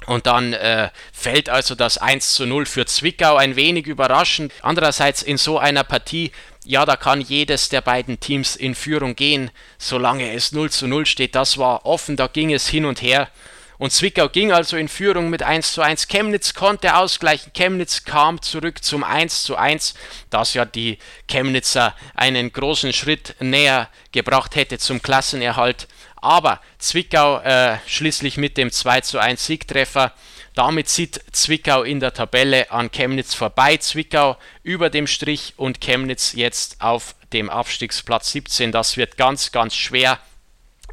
Und 0.05 0.25
dann 0.27 0.53
äh, 0.53 0.89
fällt 1.11 1.49
also 1.49 1.75
das 1.75 1.97
1 1.97 2.35
zu 2.35 2.45
0 2.45 2.65
für 2.65 2.85
Zwickau 2.85 3.35
ein 3.35 3.55
wenig 3.55 3.87
überraschend. 3.87 4.53
Andererseits 4.61 5.21
in 5.21 5.37
so 5.37 5.57
einer 5.57 5.83
Partie, 5.83 6.31
ja, 6.67 6.85
da 6.85 6.97
kann 6.97 7.21
jedes 7.21 7.69
der 7.69 7.79
beiden 7.79 8.19
Teams 8.19 8.57
in 8.57 8.75
Führung 8.75 9.15
gehen, 9.15 9.51
solange 9.77 10.33
es 10.33 10.51
0 10.51 10.69
zu 10.69 10.87
0 10.87 11.05
steht. 11.05 11.33
Das 11.33 11.57
war 11.57 11.85
offen, 11.85 12.17
da 12.17 12.27
ging 12.27 12.51
es 12.51 12.67
hin 12.67 12.83
und 12.83 13.01
her. 13.01 13.29
Und 13.77 13.91
Zwickau 13.91 14.27
ging 14.27 14.51
also 14.51 14.75
in 14.75 14.87
Führung 14.87 15.29
mit 15.29 15.43
1 15.43 15.73
zu 15.73 15.81
1. 15.81 16.07
Chemnitz 16.07 16.53
konnte 16.55 16.95
ausgleichen. 16.95 17.53
Chemnitz 17.53 18.03
kam 18.03 18.41
zurück 18.41 18.83
zum 18.83 19.03
1 19.03 19.43
zu 19.43 19.55
1, 19.55 19.93
das 20.29 20.55
ja 20.55 20.65
die 20.65 20.97
Chemnitzer 21.27 21.95
einen 22.15 22.51
großen 22.51 22.91
Schritt 22.91 23.35
näher 23.39 23.89
gebracht 24.11 24.55
hätte 24.55 24.79
zum 24.79 25.01
Klassenerhalt. 25.01 25.87
Aber 26.15 26.59
Zwickau 26.79 27.39
äh, 27.41 27.77
schließlich 27.85 28.37
mit 28.37 28.57
dem 28.57 28.71
2 28.71 29.01
zu 29.01 29.19
1 29.19 29.45
Siegtreffer. 29.45 30.13
Damit 30.55 30.89
zieht 30.89 31.21
Zwickau 31.31 31.83
in 31.83 31.99
der 31.99 32.15
Tabelle 32.15 32.71
an 32.71 32.89
Chemnitz 32.89 33.35
vorbei. 33.35 33.77
Zwickau 33.77 34.37
über 34.63 34.89
dem 34.89 35.05
Strich 35.05 35.53
und 35.55 35.81
Chemnitz 35.81 36.33
jetzt 36.33 36.81
auf 36.81 37.13
dem 37.31 37.51
Abstiegsplatz 37.51 38.31
17. 38.31 38.71
Das 38.71 38.97
wird 38.97 39.17
ganz, 39.17 39.51
ganz 39.51 39.75
schwer 39.75 40.19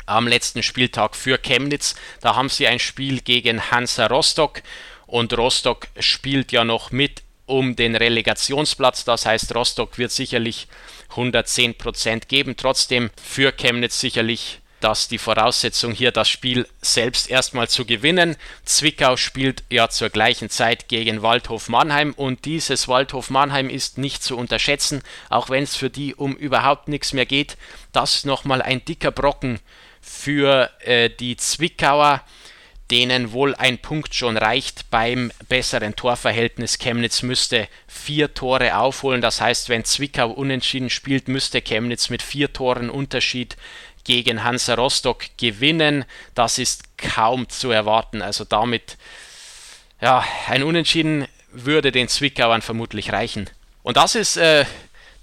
am 0.06 0.28
letzten 0.28 0.62
Spieltag 0.62 1.16
für 1.16 1.38
Chemnitz. 1.38 1.94
Da 2.20 2.36
haben 2.36 2.48
sie 2.48 2.66
ein 2.66 2.78
Spiel 2.78 3.20
gegen 3.20 3.70
Hansa 3.70 4.06
Rostock 4.06 4.62
und 5.06 5.36
Rostock 5.36 5.88
spielt 5.98 6.52
ja 6.52 6.64
noch 6.64 6.90
mit 6.90 7.22
um 7.46 7.76
den 7.76 7.94
Relegationsplatz. 7.94 9.04
Das 9.04 9.26
heißt, 9.26 9.54
Rostock 9.54 9.98
wird 9.98 10.10
sicherlich 10.10 10.68
110% 11.14 12.26
geben. 12.26 12.56
Trotzdem 12.56 13.10
für 13.22 13.52
Chemnitz 13.52 14.00
sicherlich 14.00 14.60
das 14.84 15.08
die 15.08 15.18
Voraussetzung 15.18 15.92
hier, 15.92 16.12
das 16.12 16.28
Spiel 16.28 16.68
selbst 16.82 17.30
erstmal 17.30 17.68
zu 17.68 17.86
gewinnen. 17.86 18.36
Zwickau 18.66 19.16
spielt 19.16 19.64
ja 19.70 19.88
zur 19.88 20.10
gleichen 20.10 20.50
Zeit 20.50 20.88
gegen 20.88 21.22
Waldhof 21.22 21.70
Mannheim 21.70 22.12
und 22.12 22.44
dieses 22.44 22.86
Waldhof 22.86 23.30
Mannheim 23.30 23.70
ist 23.70 23.96
nicht 23.96 24.22
zu 24.22 24.36
unterschätzen, 24.36 25.02
auch 25.30 25.48
wenn 25.48 25.64
es 25.64 25.74
für 25.74 25.88
die 25.88 26.14
um 26.14 26.36
überhaupt 26.36 26.88
nichts 26.88 27.14
mehr 27.14 27.24
geht. 27.24 27.56
Das 27.92 28.26
nochmal 28.26 28.60
ein 28.60 28.84
dicker 28.84 29.10
Brocken 29.10 29.58
für 30.04 30.70
äh, 30.80 31.10
die 31.10 31.36
Zwickauer, 31.36 32.22
denen 32.90 33.32
wohl 33.32 33.54
ein 33.54 33.78
Punkt 33.78 34.14
schon 34.14 34.36
reicht 34.36 34.90
beim 34.90 35.32
besseren 35.48 35.96
Torverhältnis. 35.96 36.78
Chemnitz 36.78 37.22
müsste 37.22 37.66
vier 37.88 38.34
Tore 38.34 38.76
aufholen. 38.76 39.22
Das 39.22 39.40
heißt, 39.40 39.70
wenn 39.70 39.84
Zwickau 39.84 40.30
unentschieden 40.30 40.90
spielt, 40.90 41.28
müsste 41.28 41.62
Chemnitz 41.62 42.10
mit 42.10 42.22
vier 42.22 42.52
Toren 42.52 42.90
Unterschied 42.90 43.56
gegen 44.04 44.44
Hansa 44.44 44.74
Rostock 44.74 45.24
gewinnen. 45.38 46.04
Das 46.34 46.58
ist 46.58 46.98
kaum 46.98 47.48
zu 47.48 47.70
erwarten. 47.70 48.20
Also 48.20 48.44
damit, 48.44 48.98
ja, 50.00 50.22
ein 50.48 50.62
Unentschieden 50.62 51.26
würde 51.50 51.90
den 51.90 52.08
Zwickauern 52.08 52.60
vermutlich 52.60 53.12
reichen. 53.12 53.48
Und 53.82 53.96
das 53.96 54.14
ist 54.14 54.36
äh, 54.36 54.66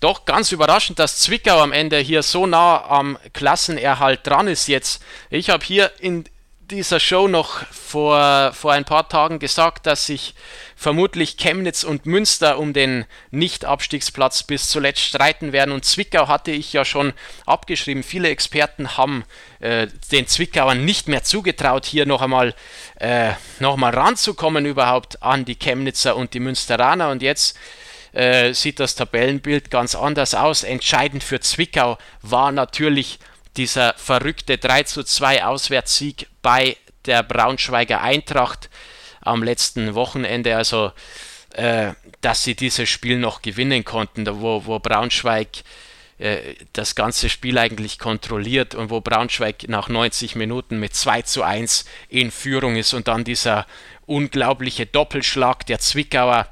doch 0.02 0.26
ganz 0.26 0.52
überraschend, 0.52 1.00
dass 1.00 1.20
Zwickau 1.20 1.62
am 1.62 1.72
Ende 1.72 2.00
hier 2.00 2.24
so 2.24 2.46
nah 2.46 2.84
am 2.90 3.18
Klassenerhalt 3.34 4.28
dran 4.28 4.48
ist 4.48 4.68
jetzt. 4.68 5.02
Ich 5.30 5.50
habe 5.50 5.64
hier 5.64 5.92
in 6.00 6.26
dieser 6.72 7.00
Show 7.00 7.28
noch 7.28 7.66
vor, 7.68 8.52
vor 8.54 8.72
ein 8.72 8.86
paar 8.86 9.10
Tagen 9.10 9.40
gesagt, 9.40 9.86
dass 9.86 10.06
sich 10.06 10.34
vermutlich 10.76 11.38
Chemnitz 11.38 11.84
und 11.84 12.06
Münster 12.06 12.58
um 12.58 12.74
den 12.74 13.06
Nicht-Abstiegsplatz 13.30 14.44
bis 14.44 14.70
zuletzt 14.70 15.02
streiten 15.02 15.52
werden. 15.52 15.72
Und 15.74 15.86
Zwickau 15.86 16.28
hatte 16.28 16.52
ich 16.52 16.74
ja 16.74 16.86
schon 16.86 17.14
abgeschrieben. 17.46 18.04
Viele 18.04 18.30
Experten 18.30 18.98
haben 18.98 19.26
äh, 19.60 19.88
den 20.12 20.28
Zwickauern 20.28 20.84
nicht 20.84 21.08
mehr 21.08 21.24
zugetraut, 21.24 21.86
hier 21.86 22.06
noch 22.06 22.22
einmal, 22.22 22.56
äh, 23.00 23.34
noch 23.60 23.76
mal 23.76 23.94
ranzukommen 23.94 24.66
überhaupt 24.66 25.22
an 25.22 25.46
die 25.46 25.60
Chemnitzer 25.60 26.16
und 26.16 26.34
die 26.34 26.40
Münsteraner. 26.40 27.10
Und 27.10 27.22
jetzt 27.22 27.58
äh, 28.14 28.54
sieht 28.54 28.80
das 28.80 28.96
Tabellenbild 28.96 29.72
ganz 29.72 29.96
anders 29.96 30.34
aus. 30.36 30.64
Entscheidend 30.64 31.24
für 31.24 31.40
Zwickau 31.40 31.98
war 32.22 32.52
natürlich 32.52 33.20
dieser 33.58 33.94
verrückte 33.96 34.58
3 34.58 34.84
zu 34.84 35.04
2 35.04 35.46
Auswärtssieg 35.46 36.28
bei 36.42 36.78
der 37.06 37.24
Braunschweiger 37.24 38.02
Eintracht 38.02 38.70
am 39.22 39.44
letzten 39.44 39.96
Wochenende. 39.96 40.56
Also, 40.56 40.92
äh, 41.54 41.94
dass 42.22 42.44
sie 42.44 42.56
dieses 42.56 42.90
Spiel 42.90 43.18
noch 43.18 43.42
gewinnen 43.42 43.84
konnten, 43.84 44.26
wo, 44.42 44.66
wo 44.66 44.80
Braunschweig 44.80 45.64
äh, 46.22 46.56
das 46.74 46.96
ganze 46.96 47.30
Spiel 47.30 47.58
eigentlich 47.58 48.00
kontrolliert 48.00 48.76
und 48.76 48.90
wo 48.90 49.02
Braunschweig 49.02 49.68
nach 49.68 49.90
90 49.90 50.36
Minuten 50.36 50.80
mit 50.80 50.96
2 50.96 51.24
zu 51.24 51.44
1 51.44 51.86
in 52.10 52.32
Führung 52.32 52.76
ist 52.76 52.94
und 52.94 53.08
dann 53.08 53.24
dieser 53.24 53.66
unglaubliche 54.06 54.86
Doppelschlag 54.86 55.66
der 55.66 55.80
Zwickauer 55.80 56.48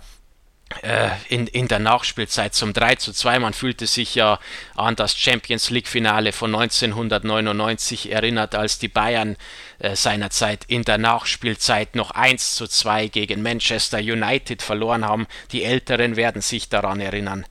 in, 1.30 1.48
in 1.48 1.68
der 1.68 1.80
Nachspielzeit 1.80 2.54
zum 2.54 2.74
3 2.74 2.96
zu 2.96 3.12
2. 3.12 3.40
Man 3.40 3.54
fühlte 3.54 3.88
sich 3.88 4.16
ja 4.16 4.40
an 4.76 4.96
das 4.96 5.18
Champions 5.18 5.70
League-Finale 5.72 6.32
von 6.32 6.54
1999 6.54 8.12
erinnert, 8.12 8.56
als 8.56 8.78
die 8.78 8.88
Bayern 8.88 9.36
äh, 9.80 9.96
seinerzeit 9.96 10.66
in 10.68 10.84
der 10.84 10.98
Nachspielzeit 10.98 11.96
noch 11.96 12.12
1 12.12 12.56
zu 12.56 12.68
2 12.68 13.08
gegen 13.08 13.42
Manchester 13.42 13.98
United 13.98 14.62
verloren 14.62 15.06
haben. 15.06 15.28
Die 15.52 15.64
Älteren 15.64 16.16
werden 16.16 16.42
sich 16.42 16.70
daran 16.70 17.00
erinnern. 17.00 17.46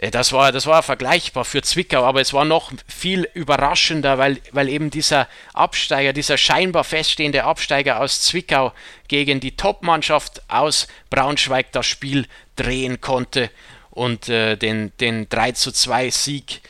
Äh, 0.00 0.10
das 0.10 0.32
war, 0.32 0.50
das 0.50 0.66
war 0.66 0.82
vergleichbar 0.82 1.44
für 1.44 1.62
Zwickau, 1.62 2.04
aber 2.04 2.20
es 2.20 2.32
war 2.32 2.44
noch 2.44 2.72
viel 2.88 3.28
überraschender, 3.34 4.18
weil, 4.18 4.38
weil 4.52 4.68
eben 4.68 4.90
dieser 4.90 5.28
Absteiger, 5.52 6.12
dieser 6.12 6.38
scheinbar 6.38 6.84
feststehende 6.84 7.44
Absteiger 7.44 8.00
aus 8.00 8.22
Zwickau 8.22 8.72
gegen 9.08 9.40
die 9.40 9.56
Topmannschaft 9.56 10.42
aus 10.48 10.88
Braunschweig 11.10 11.70
das 11.72 11.86
Spiel 11.86 12.26
drehen 12.56 13.00
konnte 13.00 13.50
und 13.90 14.28
äh, 14.28 14.56
den, 14.56 14.92
den 15.00 15.28
3 15.28 15.52
zu 15.52 15.72
2 15.72 16.10
Sieg 16.10 16.62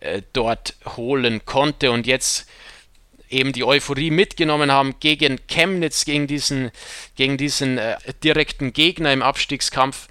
äh, 0.00 0.22
dort 0.32 0.74
holen 0.96 1.44
konnte. 1.44 1.90
Und 1.90 2.06
jetzt 2.06 2.46
eben 3.28 3.52
die 3.52 3.64
Euphorie 3.64 4.10
mitgenommen 4.10 4.70
haben 4.70 4.94
gegen 5.00 5.40
Chemnitz, 5.48 6.04
gegen 6.04 6.26
diesen, 6.28 6.70
gegen 7.16 7.36
diesen 7.36 7.78
äh, 7.78 7.96
direkten 8.22 8.72
Gegner 8.72 9.12
im 9.12 9.22
Abstiegskampf 9.22 10.08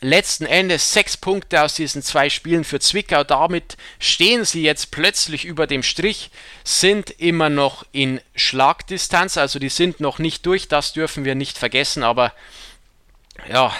letzten 0.00 0.46
Endes 0.46 0.92
sechs 0.92 1.16
Punkte 1.16 1.62
aus 1.62 1.74
diesen 1.74 2.02
zwei 2.02 2.28
Spielen 2.30 2.64
für 2.64 2.80
Zwickau. 2.80 3.24
Damit 3.24 3.76
stehen 3.98 4.44
sie 4.44 4.62
jetzt 4.62 4.90
plötzlich 4.90 5.44
über 5.44 5.66
dem 5.66 5.82
Strich, 5.82 6.30
sind 6.64 7.10
immer 7.10 7.48
noch 7.48 7.86
in 7.92 8.20
Schlagdistanz, 8.34 9.36
also 9.36 9.58
die 9.58 9.68
sind 9.68 10.00
noch 10.00 10.18
nicht 10.18 10.44
durch, 10.46 10.68
das 10.68 10.92
dürfen 10.92 11.24
wir 11.24 11.34
nicht 11.34 11.58
vergessen, 11.58 12.02
aber 12.02 12.32
ja, 13.48 13.74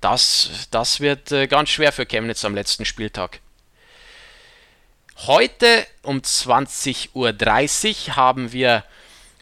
das, 0.00 0.68
das 0.70 1.00
wird 1.00 1.32
äh, 1.32 1.46
ganz 1.46 1.70
schwer 1.70 1.92
für 1.92 2.06
Chemnitz 2.06 2.44
am 2.44 2.54
letzten 2.54 2.84
Spieltag. 2.84 3.40
Heute 5.26 5.86
um 6.02 6.18
20.30 6.18 7.08
Uhr 7.14 8.16
haben 8.16 8.52
wir 8.52 8.84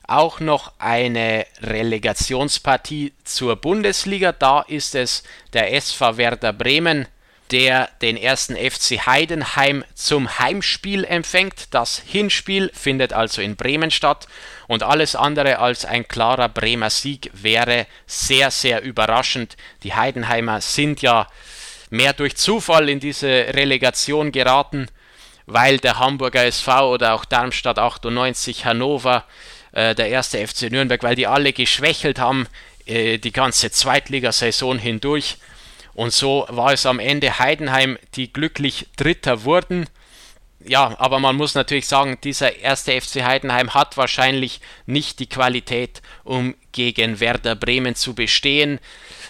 auch 0.06 0.40
noch 0.40 0.72
eine 0.78 1.46
Relegationspartie 1.60 3.12
zur 3.24 3.56
Bundesliga. 3.56 4.32
Da 4.32 4.60
ist 4.62 4.94
es 4.94 5.22
der 5.52 5.72
SV 5.74 6.16
Werder 6.16 6.52
Bremen, 6.52 7.06
der 7.52 7.90
den 8.00 8.16
ersten 8.16 8.56
FC 8.56 9.06
Heidenheim 9.06 9.84
zum 9.94 10.38
Heimspiel 10.38 11.04
empfängt. 11.04 11.74
Das 11.74 12.02
Hinspiel 12.04 12.70
findet 12.72 13.12
also 13.12 13.42
in 13.42 13.56
Bremen 13.56 13.90
statt 13.90 14.26
und 14.68 14.82
alles 14.82 15.14
andere 15.14 15.58
als 15.58 15.84
ein 15.84 16.08
klarer 16.08 16.48
Bremer 16.48 16.88
Sieg 16.88 17.30
wäre 17.34 17.86
sehr, 18.06 18.50
sehr 18.50 18.82
überraschend. 18.82 19.56
Die 19.82 19.94
Heidenheimer 19.94 20.62
sind 20.62 21.02
ja 21.02 21.28
mehr 21.90 22.14
durch 22.14 22.36
Zufall 22.36 22.88
in 22.88 23.00
diese 23.00 23.28
Relegation 23.28 24.32
geraten, 24.32 24.88
weil 25.44 25.76
der 25.76 25.98
Hamburger 25.98 26.46
SV 26.46 26.94
oder 26.94 27.12
auch 27.12 27.26
Darmstadt 27.26 27.78
98, 27.78 28.64
Hannover, 28.64 29.24
äh, 29.72 29.94
der 29.94 30.08
erste 30.08 30.46
FC 30.46 30.70
Nürnberg, 30.70 31.02
weil 31.02 31.16
die 31.16 31.26
alle 31.26 31.52
geschwächelt 31.52 32.18
haben 32.18 32.46
äh, 32.86 33.18
die 33.18 33.32
ganze 33.32 33.70
Zweitligasaison 33.70 34.78
hindurch 34.78 35.38
und 35.94 36.12
so 36.12 36.46
war 36.48 36.72
es 36.72 36.86
am 36.86 36.98
Ende 36.98 37.38
Heidenheim, 37.38 37.98
die 38.14 38.32
glücklich 38.32 38.86
Dritter 38.96 39.44
wurden. 39.44 39.86
Ja, 40.64 40.94
aber 40.98 41.18
man 41.18 41.36
muss 41.36 41.54
natürlich 41.54 41.88
sagen, 41.88 42.18
dieser 42.22 42.56
erste 42.56 42.98
FC 43.00 43.24
Heidenheim 43.24 43.74
hat 43.74 43.96
wahrscheinlich 43.96 44.60
nicht 44.86 45.18
die 45.18 45.28
Qualität, 45.28 46.02
um 46.22 46.54
gegen 46.70 47.18
Werder 47.20 47.56
Bremen 47.56 47.96
zu 47.96 48.14
bestehen. 48.14 48.78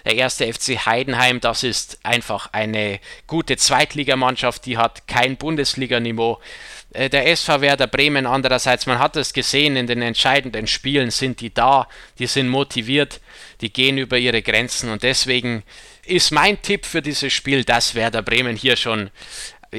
Der 0.05 0.17
erste 0.17 0.53
FC 0.53 0.85
Heidenheim, 0.87 1.41
das 1.41 1.63
ist 1.63 1.99
einfach 2.03 2.49
eine 2.53 3.01
gute 3.27 3.57
Zweitligamannschaft, 3.57 4.67
die 4.67 4.77
hat 4.77 5.07
kein 5.07 5.37
Bundesliganiveau. 5.37 6.41
Äh, 6.93 7.09
der 7.09 7.27
SV 7.29 7.61
Werder 7.61 7.87
Bremen 7.87 8.27
andererseits, 8.27 8.87
man 8.87 8.99
hat 8.99 9.17
es 9.17 9.33
gesehen, 9.33 9.77
in 9.77 9.87
den 9.87 10.03
entscheidenden 10.03 10.67
Spielen 10.67 11.11
sind 11.11 11.41
die 11.41 11.55
da, 11.55 11.89
die 12.19 12.27
sind 12.27 12.49
motiviert, 12.49 13.21
die 13.61 13.73
gehen 13.73 13.99
über 13.99 14.19
ihre 14.19 14.43
Grenzen 14.43 14.91
und 14.91 15.03
deswegen 15.03 15.63
ist 16.05 16.33
mein 16.33 16.61
Tipp 16.63 16.85
für 16.85 17.01
dieses 17.01 17.33
Spiel, 17.33 17.65
dass 17.65 17.95
Werder 17.95 18.23
Bremen 18.23 18.57
hier 18.57 18.77
schon 18.77 19.11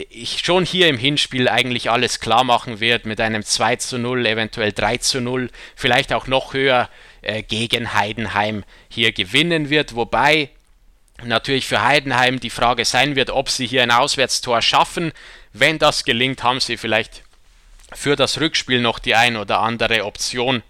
ich 0.09 0.39
schon 0.43 0.65
hier 0.65 0.87
im 0.87 0.97
Hinspiel 0.97 1.47
eigentlich 1.47 1.91
alles 1.91 2.19
klar 2.19 2.43
machen 2.43 2.79
wird 2.79 3.05
mit 3.05 3.21
einem 3.21 3.43
2 3.43 3.75
zu 3.75 3.99
0, 3.99 4.25
eventuell 4.25 4.71
3 4.71 4.97
zu 4.97 5.21
0, 5.21 5.51
vielleicht 5.75 6.13
auch 6.13 6.25
noch 6.25 6.55
höher 6.55 6.89
äh, 7.23 7.43
gegen 7.43 7.93
Heidenheim 7.93 8.63
hier 8.89 9.11
gewinnen 9.11 9.69
wird. 9.69 9.95
Wobei 9.95 10.49
natürlich 11.23 11.65
für 11.65 11.83
Heidenheim 11.83 12.39
die 12.39 12.49
Frage 12.49 12.85
sein 12.85 13.15
wird, 13.15 13.29
ob 13.29 13.49
sie 13.49 13.67
hier 13.67 13.83
ein 13.83 13.91
Auswärtstor 13.91 14.61
schaffen. 14.61 15.11
Wenn 15.53 15.79
das 15.79 16.05
gelingt, 16.05 16.43
haben 16.43 16.59
sie 16.59 16.77
vielleicht 16.77 17.23
für 17.93 18.15
das 18.15 18.39
Rückspiel 18.39 18.81
noch 18.81 18.99
die 18.99 19.15
ein 19.15 19.37
oder 19.37 19.59
andere 19.59 20.05
Option, 20.05 20.63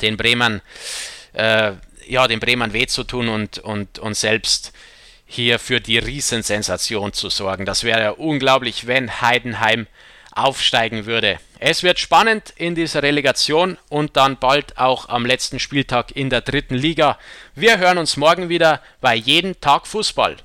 den 0.00 0.16
Bremen 0.16 0.62
äh, 1.32 1.72
ja, 2.10 2.26
den 2.26 2.40
Bremern 2.40 2.72
weh 2.72 2.86
zu 2.86 3.04
tun 3.04 3.28
und, 3.28 3.58
und, 3.58 3.98
und 3.98 4.14
selbst 4.14 4.72
hier 5.26 5.58
für 5.58 5.80
die 5.80 5.98
Riesensensation 5.98 7.12
zu 7.12 7.30
sorgen. 7.30 7.64
Das 7.64 7.84
wäre 7.84 8.00
ja 8.00 8.10
unglaublich, 8.10 8.86
wenn 8.86 9.20
Heidenheim 9.20 9.86
aufsteigen 10.34 11.06
würde. 11.06 11.38
Es 11.58 11.82
wird 11.82 11.98
spannend 11.98 12.52
in 12.56 12.74
dieser 12.74 13.02
Relegation 13.02 13.76
und 13.88 14.16
dann 14.16 14.38
bald 14.38 14.78
auch 14.78 15.08
am 15.08 15.26
letzten 15.26 15.58
Spieltag 15.58 16.16
in 16.16 16.30
der 16.30 16.40
dritten 16.40 16.74
Liga. 16.74 17.18
Wir 17.54 17.78
hören 17.78 17.98
uns 17.98 18.16
morgen 18.16 18.48
wieder 18.48 18.80
bei 19.00 19.14
jeden 19.14 19.60
Tag 19.60 19.86
Fußball. 19.86 20.36